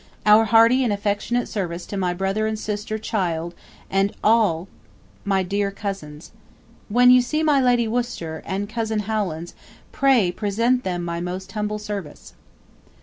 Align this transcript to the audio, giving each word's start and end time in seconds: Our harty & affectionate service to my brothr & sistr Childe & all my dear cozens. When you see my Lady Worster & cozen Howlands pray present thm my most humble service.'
Our 0.25 0.45
harty 0.45 0.83
& 0.83 0.83
affectionate 0.83 1.47
service 1.47 1.85
to 1.85 1.95
my 1.95 2.15
brothr 2.15 2.51
& 2.51 2.51
sistr 2.53 2.99
Childe 2.99 3.53
& 3.91 4.23
all 4.23 4.67
my 5.25 5.43
dear 5.43 5.69
cozens. 5.69 6.31
When 6.89 7.11
you 7.11 7.21
see 7.21 7.43
my 7.43 7.61
Lady 7.61 7.87
Worster 7.87 8.41
& 8.57 8.67
cozen 8.73 9.01
Howlands 9.01 9.53
pray 9.91 10.31
present 10.31 10.83
thm 10.83 11.03
my 11.05 11.21
most 11.21 11.51
humble 11.51 11.77
service.' 11.77 12.33